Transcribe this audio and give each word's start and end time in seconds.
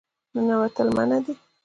ننوتل 0.33 0.87
منع 0.97 1.17
دي 1.25 1.33